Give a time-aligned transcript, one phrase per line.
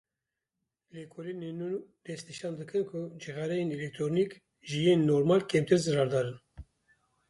[0.93, 1.69] Lêkolînên nû
[2.05, 4.31] destnîşan dikin ku cixareyên elektronîk
[4.67, 6.37] ji yên normal kêmtir zirardar in.